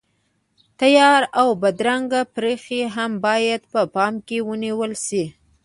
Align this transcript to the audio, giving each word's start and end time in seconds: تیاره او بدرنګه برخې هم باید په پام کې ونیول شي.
تیاره 0.79 1.27
او 1.41 1.49
بدرنګه 1.61 2.21
برخې 2.35 2.81
هم 2.95 3.11
باید 3.25 3.61
په 3.71 3.81
پام 3.95 4.13
کې 4.27 4.37
ونیول 4.49 4.91
شي. 5.05 5.23